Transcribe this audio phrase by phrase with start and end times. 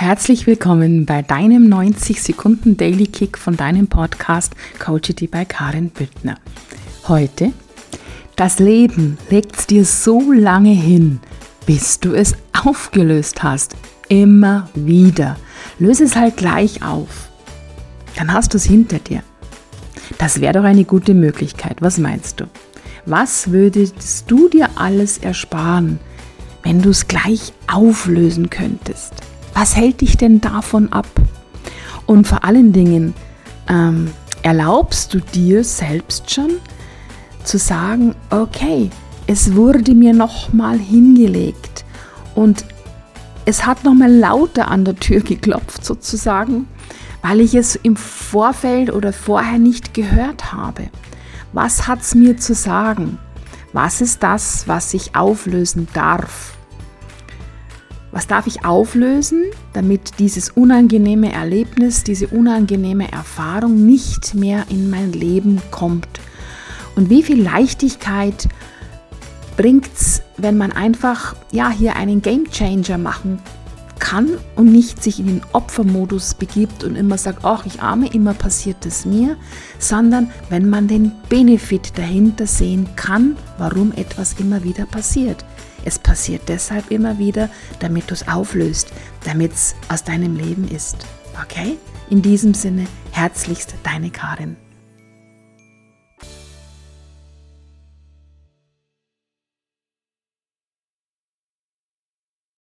[0.00, 6.36] Herzlich willkommen bei deinem 90 Sekunden Daily Kick von deinem Podcast Coachity bei Karin Büttner.
[7.08, 7.52] Heute,
[8.36, 11.18] das Leben legt es dir so lange hin,
[11.66, 13.74] bis du es aufgelöst hast.
[14.08, 15.36] Immer wieder.
[15.80, 17.28] Löse es halt gleich auf.
[18.16, 19.24] Dann hast du es hinter dir.
[20.18, 21.82] Das wäre doch eine gute Möglichkeit.
[21.82, 22.44] Was meinst du?
[23.04, 25.98] Was würdest du dir alles ersparen,
[26.62, 29.27] wenn du es gleich auflösen könntest?
[29.60, 31.08] Was hält dich denn davon ab?
[32.06, 33.12] Und vor allen Dingen,
[33.68, 34.12] ähm,
[34.42, 36.50] erlaubst du dir selbst schon
[37.42, 38.88] zu sagen, okay,
[39.26, 41.84] es wurde mir nochmal hingelegt
[42.36, 42.64] und
[43.46, 46.68] es hat nochmal lauter an der Tür geklopft sozusagen,
[47.22, 50.88] weil ich es im Vorfeld oder vorher nicht gehört habe.
[51.52, 53.18] Was hat es mir zu sagen?
[53.72, 56.57] Was ist das, was ich auflösen darf?
[58.10, 59.44] Was darf ich auflösen,
[59.74, 66.08] damit dieses unangenehme Erlebnis, diese unangenehme Erfahrung nicht mehr in mein Leben kommt?
[66.96, 68.48] Und wie viel Leichtigkeit
[69.56, 73.40] bringt es, wenn man einfach ja hier einen Game Changer machen
[73.98, 78.32] kann und nicht sich in den Opfermodus begibt und immer sagt, ach, ich arme, immer
[78.34, 79.36] passiert es mir,
[79.78, 85.44] sondern wenn man den Benefit dahinter sehen kann, warum etwas immer wieder passiert.
[85.88, 88.92] Es passiert deshalb immer wieder, damit du es auflöst,
[89.24, 90.98] damit es aus deinem Leben ist.
[91.42, 91.78] Okay?
[92.10, 94.58] In diesem Sinne, herzlichst deine Karin.